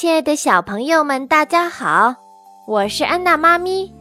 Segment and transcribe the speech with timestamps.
[0.00, 2.14] 亲爱的小朋友们，大家好，
[2.68, 3.92] 我是安娜妈咪。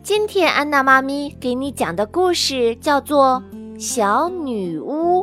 [0.00, 3.42] 今天安娜妈咪给你讲的故事叫做
[3.76, 5.20] 《小女巫》。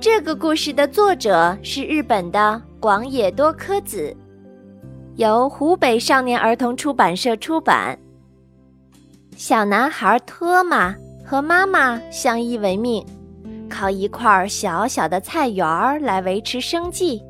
[0.00, 4.12] 这个故事的作者是日本的广野多科子，
[5.14, 7.96] 由湖北少年儿童出版社出版。
[9.36, 10.92] 小男孩托马
[11.24, 13.06] 和妈妈相依为命，
[13.70, 17.22] 靠一块小小的菜园儿来维持生计。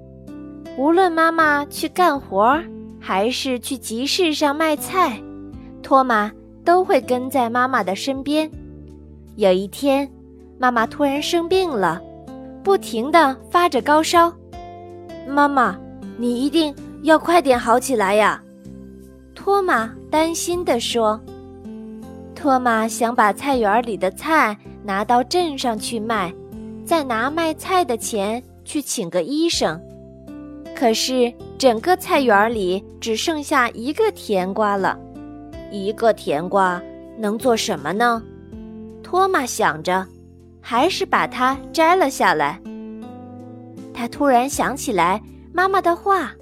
[0.78, 2.58] 无论妈妈去干活，
[2.98, 5.20] 还是去集市上卖菜，
[5.82, 6.32] 托马
[6.64, 8.50] 都会跟在妈妈的身边。
[9.36, 10.10] 有一天，
[10.58, 12.00] 妈妈突然生病了，
[12.62, 14.32] 不停地发着高烧。
[15.28, 15.78] 妈妈，
[16.16, 18.42] 你一定要快点好起来呀！
[19.34, 21.20] 托马担心地说。
[22.34, 26.32] 托马想把菜园里的菜拿到镇上去卖，
[26.84, 29.80] 再拿卖菜的钱去请个医生。
[30.82, 34.98] 可是，整个菜园里只剩下一个甜瓜了。
[35.70, 36.82] 一个甜瓜
[37.16, 38.20] 能做什么呢？
[39.00, 40.04] 托马想着，
[40.60, 42.60] 还是把它摘了下来。
[43.94, 45.22] 他突然想起来
[45.52, 46.32] 妈妈的话：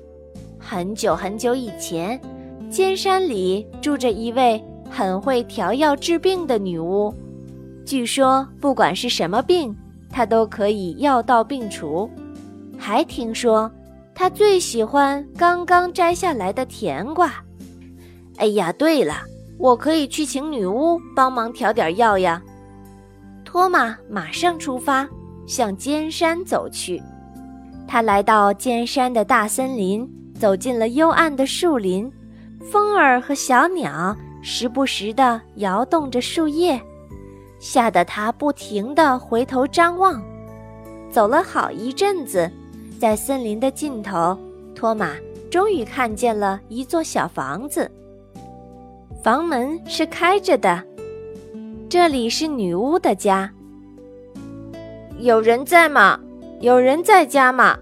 [0.58, 2.18] 很久很久以前，
[2.70, 7.14] 尖山里住着一位很会调药治病的女巫。
[7.84, 9.77] 据说，不管是什么病，
[10.08, 12.11] 她都可以药到病除。
[12.78, 13.70] 还听说。
[14.20, 17.32] 他最喜欢刚刚摘下来的甜瓜。
[18.36, 19.14] 哎呀，对了，
[19.58, 22.42] 我可以去请女巫帮忙调点药呀。
[23.46, 25.08] 托马马上出发，
[25.46, 27.02] 向尖山走去。
[27.88, 30.06] 他来到尖山的大森林，
[30.38, 32.12] 走进了幽暗的树林。
[32.70, 36.78] 风儿和小鸟时不时地摇动着树叶，
[37.58, 40.22] 吓得他不停地回头张望。
[41.10, 42.52] 走了好一阵子。
[43.00, 44.38] 在森林的尽头，
[44.74, 45.14] 托马
[45.50, 47.90] 终于看见了一座小房子。
[49.22, 50.84] 房门是开着的，
[51.89, 53.50] 这里是女巫的家。
[55.18, 56.20] 有人在吗？
[56.60, 57.78] 有人在家吗？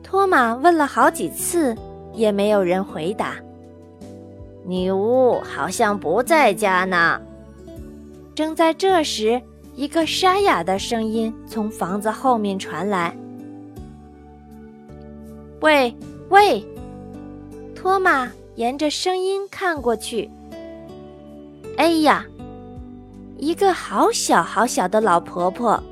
[0.00, 1.76] 托马问了好几次，
[2.12, 3.34] 也没有人回答。
[4.64, 7.20] 女巫好像不在家呢。
[8.32, 9.42] 正在这时，
[9.74, 13.12] 一个沙哑的声音从房子后面传来。
[15.60, 15.94] 喂
[16.28, 16.62] 喂，
[17.74, 20.30] 托马沿着声音看过去。
[21.76, 22.24] 哎呀，
[23.38, 25.82] 一个好小好小的老婆婆，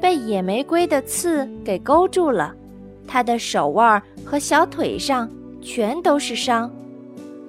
[0.00, 2.54] 被野玫瑰的刺给勾住了，
[3.06, 6.70] 她的手腕和小腿上全都是伤。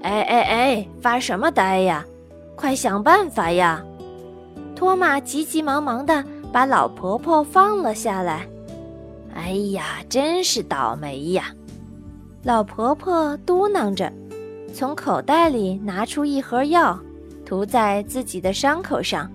[0.01, 2.05] 哎哎哎，发什么呆呀？
[2.55, 3.84] 快想办法呀！
[4.75, 8.45] 托马急急忙忙地把老婆婆放了下来。
[9.35, 11.45] 哎呀，真是倒霉呀！
[12.44, 14.11] 老婆婆嘟囔着，
[14.73, 16.99] 从口袋里拿出一盒药，
[17.45, 19.29] 涂在自己的伤口上。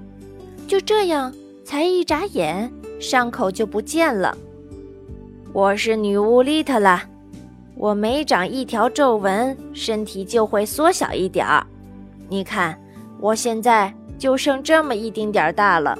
[0.66, 1.32] 就这样，
[1.64, 2.70] 才一眨眼，
[3.00, 4.37] 伤口就不见了。
[5.53, 7.03] 我是女巫丽特啦，
[7.75, 11.66] 我每长一条皱纹，身体就会缩小一点儿。
[12.28, 12.78] 你看，
[13.20, 15.98] 我现在就剩这么一丁点儿大了。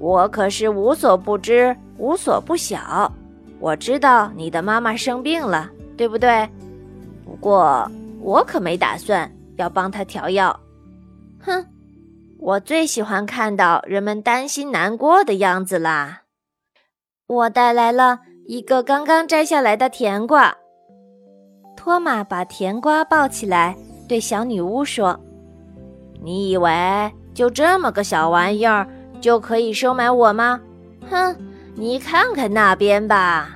[0.00, 1.76] 我可是无所不知。
[1.98, 3.12] 无所不晓，
[3.58, 6.48] 我知道你的妈妈生病了，对不对？
[7.24, 10.58] 不过我可没打算要帮她调药。
[11.40, 11.66] 哼，
[12.38, 16.22] 我最喜欢看到人们担心难过的样子啦。
[17.26, 20.56] 我带来了一个刚刚摘下来的甜瓜。
[21.76, 23.76] 托马把甜瓜抱起来，
[24.08, 25.18] 对小女巫说
[26.22, 28.88] ：“你以为就这么个小玩意儿
[29.20, 30.60] 就可以收买我吗？”
[31.10, 31.36] 哼。
[31.78, 33.50] 你看看那边吧，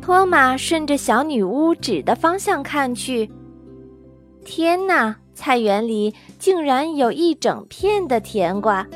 [0.00, 3.30] 托马顺着小女巫指的方向看去。
[4.42, 8.86] 天哪，菜园里竟然有一整片的甜瓜。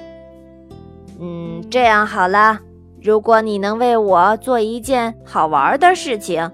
[1.20, 2.58] 嗯，这样好了，
[3.02, 6.50] 如果你能为我做一件好玩的事情，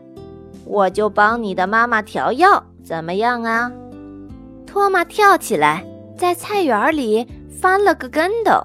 [0.65, 3.71] 我就帮你的妈妈调药，怎么样啊？
[4.67, 5.85] 托马跳起来，
[6.17, 8.61] 在菜园里翻了个跟头。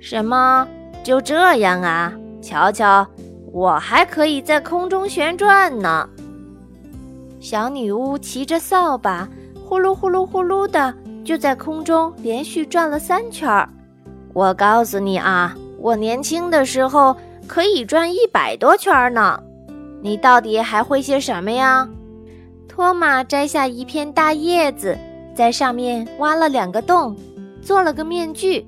[0.00, 0.66] 什么？
[1.04, 2.12] 就这样啊？
[2.42, 3.06] 瞧瞧，
[3.52, 6.08] 我还可以在空中旋转呢。
[7.40, 9.28] 小女巫骑着扫把，
[9.64, 10.92] 呼噜呼噜呼噜的，
[11.24, 13.68] 就在空中连续转了三圈儿。
[14.34, 17.16] 我告诉你啊，我年轻的时候
[17.46, 19.40] 可以转一百多圈呢。
[20.02, 21.88] 你到底还会些什么呀？
[22.68, 24.96] 托马摘下一片大叶子，
[25.34, 27.16] 在上面挖了两个洞，
[27.60, 28.66] 做了个面具。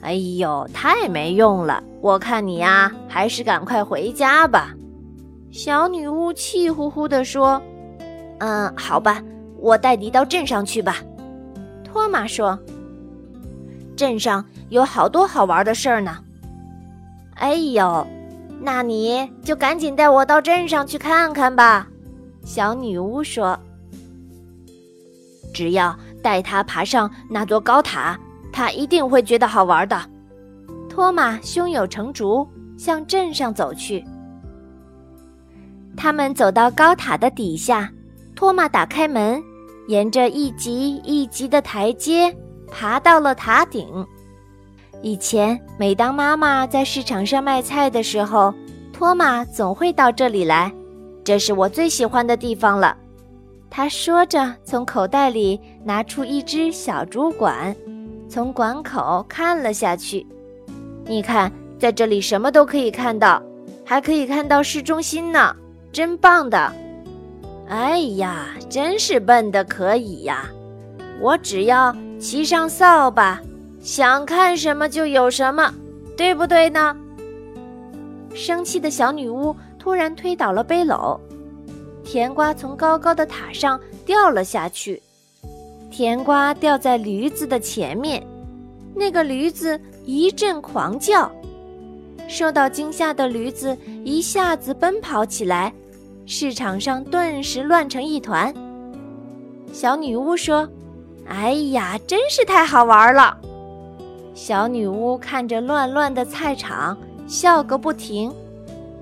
[0.00, 1.82] 哎呦，太没用了！
[2.02, 4.74] 我看你呀，还是赶快回家吧。
[5.52, 7.62] 小女巫气呼呼地说
[8.40, 9.22] ：“嗯，好吧，
[9.56, 10.96] 我带你到镇上去吧。”
[11.84, 12.58] 托马说
[13.96, 16.18] ：“镇上有好多好玩的事儿呢。”
[17.38, 18.04] 哎呦，
[18.60, 21.86] 那你就赶紧带我到镇上去看看吧。”
[22.44, 23.56] 小女巫说
[25.54, 28.18] ：“只要带她爬上那座高塔，
[28.52, 29.96] 她一定会觉得好玩的。”
[30.92, 32.46] 托马胸有成竹，
[32.76, 34.04] 向镇上走去。
[35.96, 37.90] 他们走到高塔的底下，
[38.36, 39.42] 托马打开门，
[39.88, 42.36] 沿着一级一级的台阶
[42.70, 44.06] 爬到了塔顶。
[45.00, 48.52] 以前，每当妈妈在市场上卖菜的时候，
[48.92, 50.70] 托马总会到这里来。
[51.24, 52.94] 这是我最喜欢的地方了。
[53.70, 57.74] 他说着，从口袋里拿出一只小竹管，
[58.28, 60.26] 从管口看了下去。
[61.06, 63.42] 你看，在这里什么都可以看到，
[63.84, 65.54] 还可以看到市中心呢。
[65.92, 66.72] 真棒的！
[67.68, 70.48] 哎呀，真是笨的可以呀！
[71.20, 73.40] 我只要骑上扫把，
[73.80, 75.70] 想看什么就有什么，
[76.16, 76.96] 对不对呢？
[78.34, 81.20] 生气的小女巫突然推倒了背篓，
[82.02, 85.02] 甜瓜从高高的塔上掉了下去。
[85.90, 88.26] 甜瓜掉在驴子的前面，
[88.94, 91.30] 那个驴子一阵狂叫，
[92.28, 95.72] 受到惊吓的驴子一下子奔跑起来。
[96.24, 98.54] 市场上顿时乱成一团。
[99.72, 100.68] 小女巫说
[101.26, 103.36] ：“哎呀，真是太好玩了！”
[104.34, 106.96] 小女巫看着乱乱的菜场，
[107.26, 108.32] 笑个不停。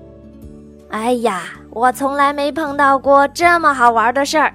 [0.89, 4.53] “哎呀，我从来没碰到过这么好玩的事儿，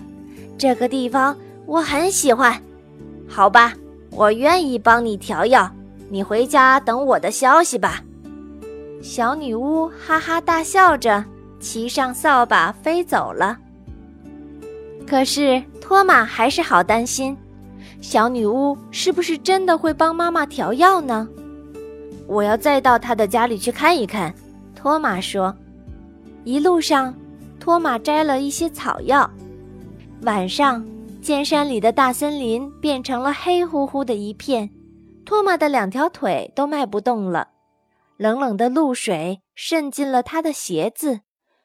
[0.58, 2.60] 这个地方我很喜欢。
[3.28, 3.74] 好吧，
[4.10, 5.70] 我愿意帮你调药，
[6.08, 8.02] 你回家等我的消息吧。”
[9.02, 11.24] 小女巫哈哈大笑着。
[11.58, 13.58] 骑上扫把飞走了。
[15.06, 17.36] 可是托马还是好担心，
[18.00, 21.26] 小女巫是不是真的会帮妈妈调药呢？
[22.26, 24.32] 我要再到她的家里去看一看。
[24.74, 25.52] 托马说。
[26.44, 27.12] 一路上，
[27.58, 29.28] 托马摘了一些草药。
[30.22, 30.86] 晚上，
[31.22, 34.70] 尖山里的大森林变成了黑乎乎的一片，
[35.26, 37.48] 托马的两条腿都迈不动了，
[38.16, 41.20] 冷冷的露水渗进了他的鞋子。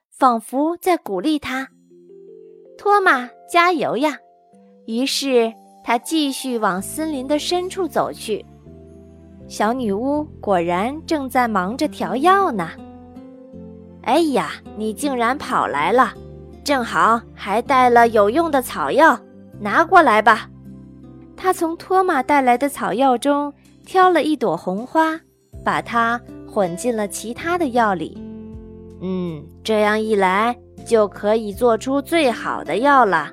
[0.09, 1.69] 仿佛在鼓励他
[2.77, 4.17] ：“托马，加油呀！”
[4.85, 5.51] 于是
[5.83, 8.45] 他继续往森林的深处走去。
[9.47, 12.69] 小女巫果然正在忙着调药呢。
[14.03, 16.13] 哎呀，你竟然跑来了，
[16.63, 19.19] 正好还带了有用的草药，
[19.59, 20.50] 拿过来吧。
[21.41, 23.51] 他从托马带来的草药中
[23.83, 25.19] 挑了一朵红花，
[25.65, 28.15] 把它混进了其他的药里。
[29.01, 30.55] 嗯，这样一来
[30.85, 33.31] 就可以做出最好的药了。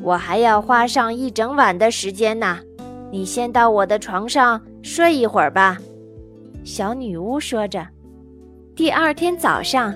[0.00, 2.60] 我还要花上一整晚的时间呢。
[3.10, 5.76] 你先到我的床上睡一会儿吧。”
[6.62, 7.84] 小女巫说着。
[8.76, 9.92] 第二天早上，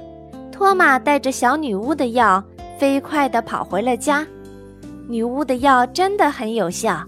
[0.51, 2.43] 托马带着小女巫的药
[2.77, 4.27] 飞快地跑回了家。
[5.09, 7.01] 女巫的药真的很有效，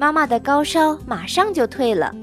[0.00, 2.14] 妈妈的高烧马上就退了。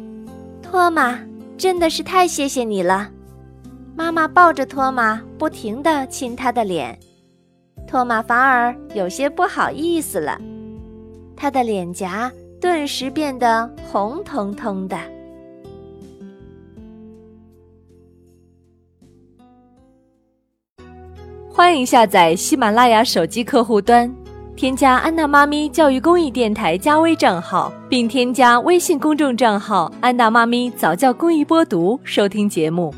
[0.61, 1.19] 托马，
[1.57, 3.11] 真的是太谢谢你了。
[3.97, 6.97] 妈妈抱着托马，不停地亲他的脸，
[7.85, 10.39] 托马反而有些不好意思了，
[11.35, 14.97] 他的脸颊顿时变得红彤彤的。
[21.49, 24.13] 欢迎下载喜马拉雅手机客户端，
[24.55, 32.93] 添加安娜妈咪教育公益电台加微账号，并添加微信公众账号“安娜妈咪早教公益播读”，收听节目。